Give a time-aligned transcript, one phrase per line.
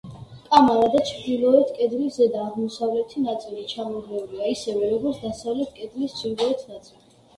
[0.43, 7.03] კამარა და ჩრდილოეთ კედლის ზედა, აღმოსავლეთი ნაწილი ჩამონგრეულია, ისევე როგორც დასავლეთ კედლის ჩრდილოეთი ნაწილი.